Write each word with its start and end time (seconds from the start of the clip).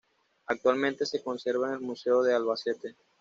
Actualmente 0.47 1.05
se 1.05 1.21
conserva 1.21 1.67
en 1.67 1.73
el 1.75 1.81
Museo 1.81 2.23
de 2.23 2.33
Albacete. 2.33 2.95